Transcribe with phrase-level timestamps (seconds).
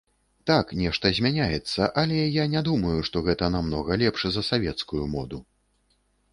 [0.49, 5.37] Так, нешта змяняецца, але я не думаю, што гэта намнога лепш за савецкую моду.